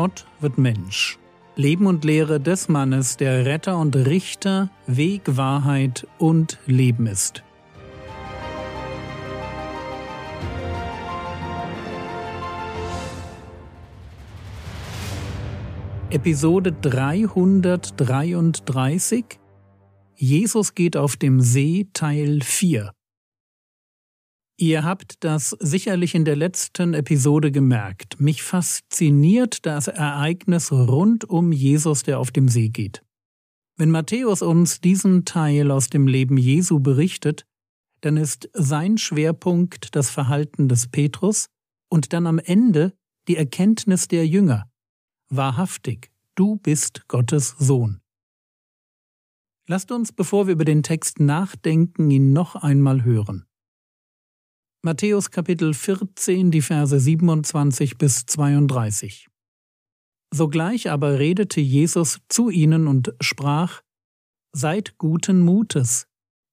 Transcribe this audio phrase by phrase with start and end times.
[0.00, 1.18] Gott wird Mensch.
[1.56, 7.42] Leben und Lehre des Mannes, der Retter und Richter, Weg, Wahrheit und Leben ist.
[16.10, 19.24] Episode 333
[20.14, 22.92] Jesus geht auf dem See Teil 4
[24.60, 28.20] Ihr habt das sicherlich in der letzten Episode gemerkt.
[28.20, 33.04] Mich fasziniert das Ereignis rund um Jesus, der auf dem See geht.
[33.76, 37.46] Wenn Matthäus uns diesen Teil aus dem Leben Jesu berichtet,
[38.00, 41.46] dann ist sein Schwerpunkt das Verhalten des Petrus
[41.88, 42.94] und dann am Ende
[43.28, 44.68] die Erkenntnis der Jünger.
[45.28, 48.00] Wahrhaftig, du bist Gottes Sohn.
[49.68, 53.47] Lasst uns, bevor wir über den Text nachdenken, ihn noch einmal hören.
[54.84, 59.26] Matthäus Kapitel 14, die Verse 27 bis 32.
[60.32, 63.82] Sogleich aber redete Jesus zu ihnen und sprach,
[64.52, 66.06] Seid guten Mutes,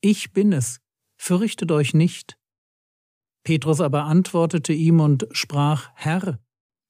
[0.00, 0.80] ich bin es,
[1.16, 2.36] fürchtet euch nicht.
[3.44, 6.40] Petrus aber antwortete ihm und sprach, Herr,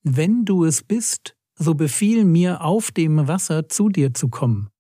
[0.03, 4.71] wenn du es bist, so befiehl mir auf dem Wasser zu dir zu kommen.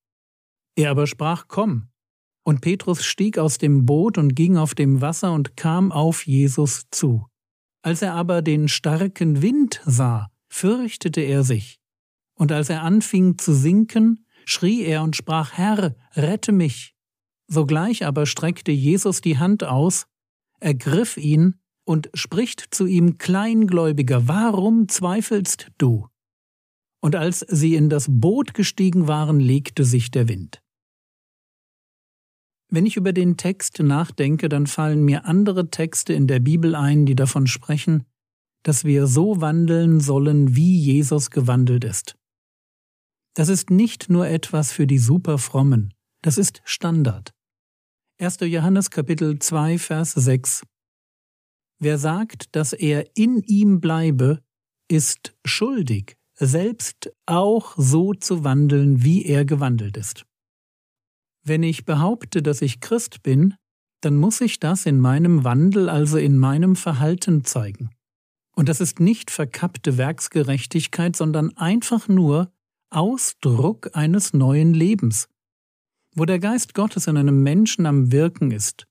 [0.76, 1.91] Er aber sprach, Komm.
[2.48, 6.86] Und Petrus stieg aus dem Boot und ging auf dem Wasser und kam auf Jesus
[6.91, 7.27] zu.
[7.82, 11.78] Als er aber den starken Wind sah, fürchtete er sich.
[12.36, 16.94] Und als er anfing zu sinken, schrie er und sprach, Herr, rette mich.
[17.48, 20.06] Sogleich aber streckte Jesus die Hand aus,
[20.58, 26.08] ergriff ihn und spricht zu ihm, Kleingläubiger, warum zweifelst du?
[27.02, 30.62] Und als sie in das Boot gestiegen waren, legte sich der Wind.
[32.70, 37.06] Wenn ich über den Text nachdenke, dann fallen mir andere Texte in der Bibel ein,
[37.06, 38.05] die davon sprechen,
[38.62, 42.16] dass wir so wandeln sollen, wie Jesus gewandelt ist.
[43.34, 47.32] Das ist nicht nur etwas für die Superfrommen, das ist Standard.
[48.20, 48.38] 1.
[48.41, 50.65] Johannes Kapitel 2 Vers 6
[51.81, 54.42] Wer sagt, dass er in ihm bleibe,
[54.88, 60.28] ist schuldig, selbst auch so zu wandeln, wie er gewandelt ist.
[61.48, 63.54] Wenn ich behaupte, dass ich Christ bin,
[64.03, 67.91] dann muss ich das in meinem Wandel, also in meinem Verhalten zeigen.
[68.54, 72.53] Und das ist nicht verkappte Werksgerechtigkeit, sondern einfach nur
[72.91, 75.28] Ausdruck eines neuen Lebens,
[76.14, 78.86] wo der Geist Gottes in einem Menschen am Wirken ist,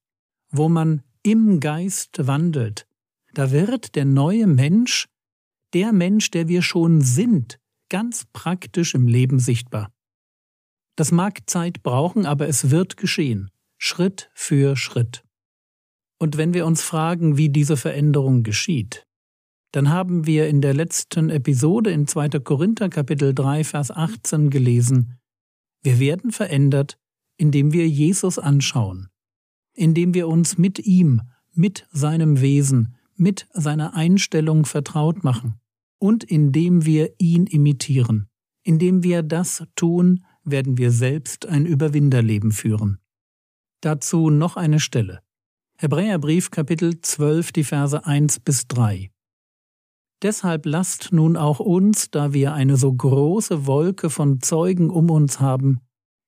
[0.49, 2.87] wo man im Geist wandelt,
[3.33, 5.07] da wird der neue Mensch,
[5.73, 9.91] der Mensch, der wir schon sind, ganz praktisch im Leben sichtbar.
[10.97, 15.23] Das mag Zeit brauchen, aber es wird geschehen, Schritt für Schritt.
[16.17, 19.05] Und wenn wir uns fragen, wie diese Veränderung geschieht,
[19.71, 22.29] dann haben wir in der letzten Episode in 2.
[22.39, 25.19] Korinther Kapitel 3 Vers 18 gelesen,
[25.83, 26.97] wir werden verändert,
[27.37, 29.09] indem wir Jesus anschauen,
[29.73, 31.21] indem wir uns mit ihm,
[31.53, 35.59] mit seinem Wesen, mit seiner Einstellung vertraut machen
[35.99, 38.29] und indem wir ihn imitieren,
[38.63, 42.99] indem wir das tun, werden wir selbst ein Überwinderleben führen.
[43.81, 45.21] Dazu noch eine Stelle.
[45.77, 49.11] Hebräerbrief Kapitel 12, die Verse 1 bis 3.
[50.23, 55.39] Deshalb lasst nun auch uns, da wir eine so große Wolke von Zeugen um uns
[55.39, 55.81] haben,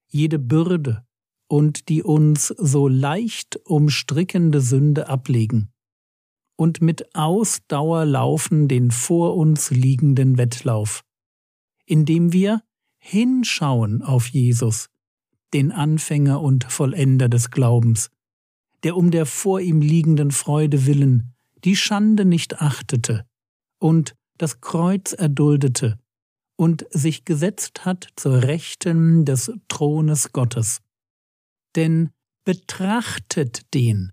[0.08, 1.04] jede Bürde
[1.48, 5.72] und die uns so leicht umstrickende Sünde ablegen
[6.60, 11.06] und mit Ausdauer laufen den vor uns liegenden Wettlauf,
[11.86, 12.62] indem wir
[13.00, 14.90] hinschauen auf Jesus,
[15.54, 18.10] den Anfänger und Vollender des Glaubens,
[18.84, 21.34] der um der vor ihm liegenden Freude willen
[21.64, 23.26] die Schande nicht achtete
[23.80, 26.00] und das Kreuz erduldete
[26.56, 30.82] und sich gesetzt hat zur Rechten des Thrones Gottes.
[31.76, 32.12] Denn
[32.46, 34.12] betrachtet den,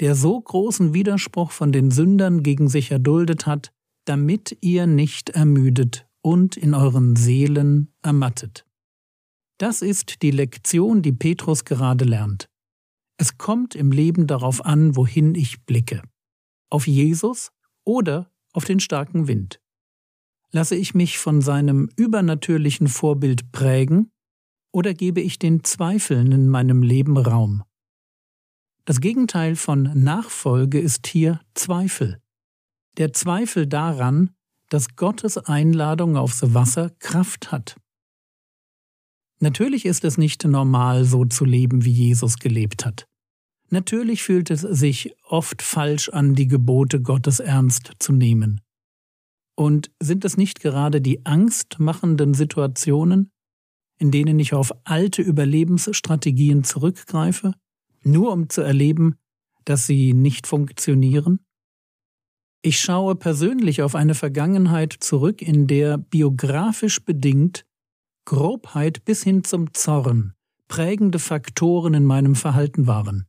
[0.00, 3.72] der so großen Widerspruch von den Sündern gegen sich erduldet hat,
[4.04, 8.66] damit ihr nicht ermüdet und in euren Seelen ermattet.
[9.58, 12.48] Das ist die Lektion, die Petrus gerade lernt.
[13.16, 16.02] Es kommt im Leben darauf an, wohin ich blicke.
[16.68, 17.52] Auf Jesus
[17.84, 19.60] oder auf den starken Wind.
[20.50, 24.10] Lasse ich mich von seinem übernatürlichen Vorbild prägen
[24.72, 27.62] oder gebe ich den Zweifeln in meinem Leben Raum?
[28.84, 32.20] Das Gegenteil von Nachfolge ist hier Zweifel.
[32.96, 34.35] Der Zweifel daran,
[34.68, 37.76] dass Gottes Einladung aufs Wasser Kraft hat.
[39.38, 43.06] Natürlich ist es nicht normal, so zu leben, wie Jesus gelebt hat.
[43.68, 48.60] Natürlich fühlt es sich oft falsch an, die Gebote Gottes ernst zu nehmen.
[49.56, 53.30] Und sind es nicht gerade die angstmachenden Situationen,
[53.98, 57.52] in denen ich auf alte Überlebensstrategien zurückgreife,
[58.02, 59.16] nur um zu erleben,
[59.64, 61.40] dass sie nicht funktionieren?
[62.66, 67.64] Ich schaue persönlich auf eine Vergangenheit zurück, in der biografisch bedingt
[68.24, 70.34] Grobheit bis hin zum Zorn
[70.66, 73.28] prägende Faktoren in meinem Verhalten waren.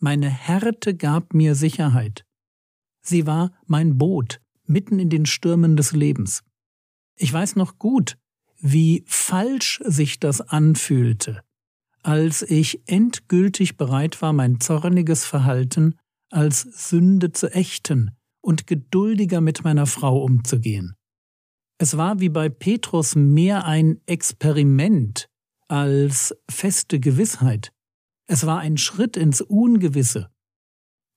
[0.00, 2.24] Meine Härte gab mir Sicherheit.
[3.00, 6.42] Sie war mein Boot mitten in den Stürmen des Lebens.
[7.14, 8.18] Ich weiß noch gut,
[8.58, 11.44] wie falsch sich das anfühlte,
[12.02, 15.94] als ich endgültig bereit war, mein zorniges Verhalten
[16.28, 20.96] als Sünde zu ächten und geduldiger mit meiner Frau umzugehen.
[21.78, 25.28] Es war wie bei Petrus mehr ein Experiment
[25.68, 27.72] als feste Gewissheit.
[28.26, 30.30] Es war ein Schritt ins Ungewisse.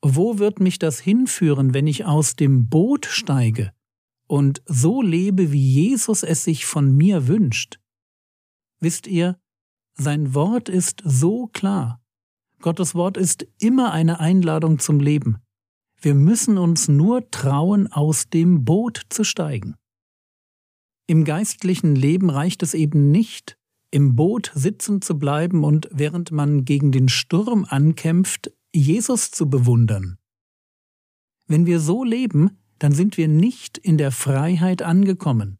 [0.01, 3.73] Wo wird mich das hinführen, wenn ich aus dem Boot steige
[4.27, 7.79] und so lebe, wie Jesus es sich von mir wünscht?
[8.79, 9.39] Wisst ihr,
[9.93, 12.01] sein Wort ist so klar.
[12.59, 15.37] Gottes Wort ist immer eine Einladung zum Leben.
[16.05, 19.73] Wir müssen uns nur trauen, aus dem Boot zu steigen.
[21.07, 23.57] Im geistlichen Leben reicht es eben nicht,
[23.89, 30.19] im Boot sitzen zu bleiben und während man gegen den Sturm ankämpft, Jesus zu bewundern.
[31.47, 35.57] Wenn wir so leben, dann sind wir nicht in der Freiheit angekommen.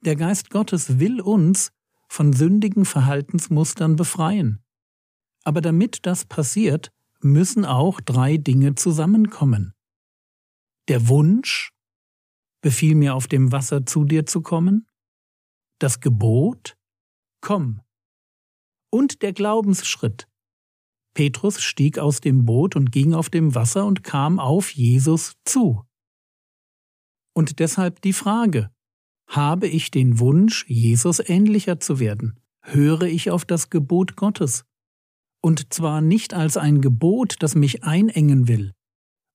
[0.00, 1.70] Der Geist Gottes will uns
[2.08, 4.64] von sündigen Verhaltensmustern befreien.
[5.42, 6.94] Aber damit das passiert,
[7.24, 9.74] müssen auch drei Dinge zusammenkommen.
[10.88, 11.72] Der Wunsch,
[12.60, 14.86] befiehl mir auf dem Wasser zu dir zu kommen,
[15.78, 16.76] das Gebot,
[17.40, 17.80] komm,
[18.90, 20.28] und der Glaubensschritt.
[21.14, 25.84] Petrus stieg aus dem Boot und ging auf dem Wasser und kam auf Jesus zu.
[27.34, 28.70] Und deshalb die Frage,
[29.28, 32.40] habe ich den Wunsch, Jesus ähnlicher zu werden?
[32.62, 34.64] Höre ich auf das Gebot Gottes?
[35.44, 38.72] Und zwar nicht als ein Gebot, das mich einengen will,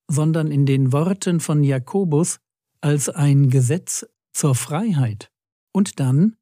[0.09, 2.39] sondern in den Worten von Jakobus
[2.81, 5.29] als ein Gesetz zur Freiheit.
[5.71, 6.35] Und dann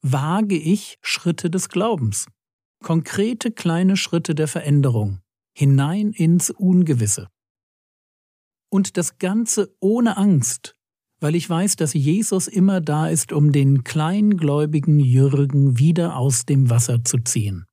[0.00, 2.28] wage ich Schritte des Glaubens,
[2.84, 5.18] konkrete kleine Schritte der Veränderung,
[5.58, 7.30] hinein ins Ungewisse.
[8.70, 10.76] Und das Ganze ohne Angst,
[11.18, 16.70] weil ich weiß, dass Jesus immer da ist, um den kleingläubigen Jürgen wieder aus dem
[16.70, 17.66] Wasser zu ziehen.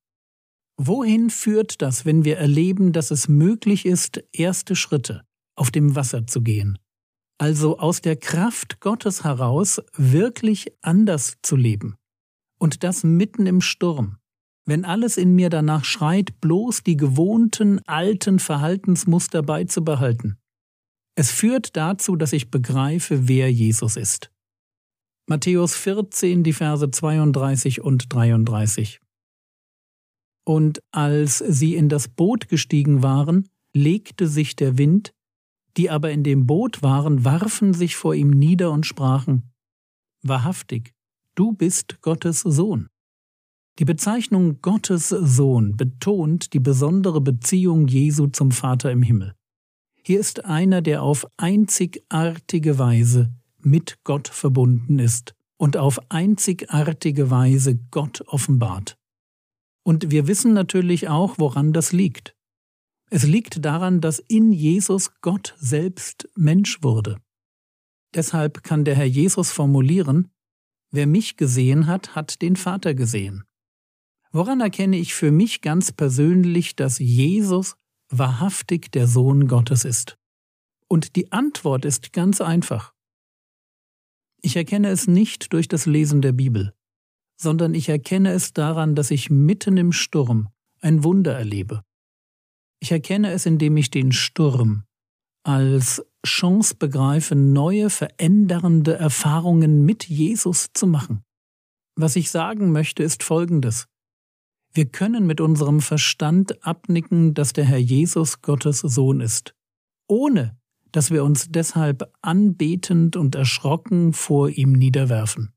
[0.80, 5.24] Wohin führt das, wenn wir erleben, dass es möglich ist, erste Schritte
[5.56, 6.78] auf dem Wasser zu gehen?
[7.40, 11.96] Also aus der Kraft Gottes heraus wirklich anders zu leben.
[12.60, 14.18] Und das mitten im Sturm.
[14.66, 20.38] Wenn alles in mir danach schreit, bloß die gewohnten alten Verhaltensmuster beizubehalten.
[21.16, 24.32] Es führt dazu, dass ich begreife, wer Jesus ist.
[25.28, 29.00] Matthäus 14, die Verse 32 und 33.
[30.48, 35.14] Und als sie in das Boot gestiegen waren, legte sich der Wind,
[35.76, 39.52] die aber in dem Boot waren, warfen sich vor ihm nieder und sprachen
[40.24, 40.94] Wahrhaftig,
[41.36, 42.88] du bist Gottes Sohn.
[43.78, 49.36] Die Bezeichnung Gottes Sohn betont die besondere Beziehung Jesu zum Vater im Himmel.
[50.02, 57.78] Hier ist einer, der auf einzigartige Weise mit Gott verbunden ist und auf einzigartige Weise
[57.92, 58.98] Gott offenbart.
[59.88, 62.36] Und wir wissen natürlich auch, woran das liegt.
[63.10, 67.22] Es liegt daran, dass in Jesus Gott selbst Mensch wurde.
[68.14, 70.30] Deshalb kann der Herr Jesus formulieren,
[70.92, 73.46] wer mich gesehen hat, hat den Vater gesehen.
[74.34, 77.78] Woran erkenne ich für mich ganz persönlich, dass Jesus
[78.10, 80.18] wahrhaftig der Sohn Gottes ist?
[80.90, 82.94] Und die Antwort ist ganz einfach.
[84.42, 86.74] Ich erkenne es nicht durch das Lesen der Bibel
[87.38, 90.50] sondern ich erkenne es daran, dass ich mitten im Sturm
[90.82, 91.84] ein Wunder erlebe.
[92.80, 94.84] Ich erkenne es, indem ich den Sturm
[95.44, 101.24] als Chance begreife, neue, verändernde Erfahrungen mit Jesus zu machen.
[101.96, 103.88] Was ich sagen möchte, ist Folgendes.
[104.74, 109.56] Wir können mit unserem Verstand abnicken, dass der Herr Jesus Gottes Sohn ist,
[110.08, 110.58] ohne
[110.92, 115.54] dass wir uns deshalb anbetend und erschrocken vor ihm niederwerfen.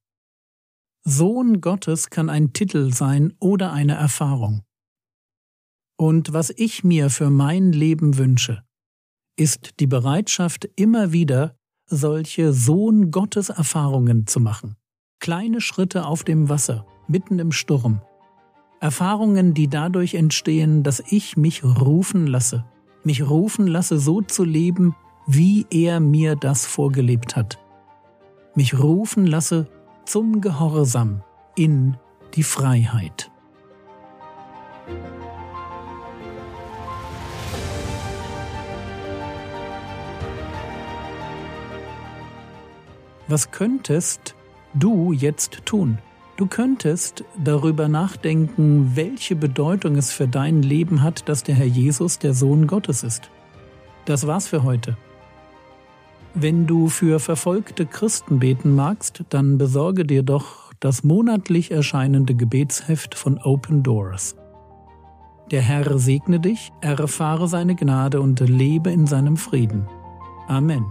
[1.05, 4.63] Sohn Gottes kann ein Titel sein oder eine Erfahrung.
[5.97, 8.63] Und was ich mir für mein Leben wünsche,
[9.37, 14.77] ist die Bereitschaft, immer wieder solche Sohn Gottes Erfahrungen zu machen.
[15.21, 18.03] Kleine Schritte auf dem Wasser, mitten im Sturm.
[18.81, 22.65] Erfahrungen, die dadurch entstehen, dass ich mich rufen lasse,
[23.05, 24.95] mich rufen lasse, so zu leben,
[25.27, 27.59] wie er mir das vorgelebt hat
[28.55, 29.69] mich rufen lasse
[30.11, 31.23] zum Gehorsam
[31.55, 31.97] in
[32.35, 33.31] die Freiheit.
[43.29, 44.35] Was könntest
[44.75, 45.99] du jetzt tun?
[46.37, 52.19] Du könntest darüber nachdenken, welche Bedeutung es für dein Leben hat, dass der Herr Jesus
[52.19, 53.31] der Sohn Gottes ist.
[54.07, 54.97] Das war's für heute.
[56.35, 63.15] Wenn du für verfolgte Christen beten magst, dann besorge dir doch das monatlich erscheinende Gebetsheft
[63.15, 64.37] von Open Doors.
[65.51, 69.89] Der Herr segne dich, erfahre seine Gnade und lebe in seinem Frieden.
[70.47, 70.85] Amen.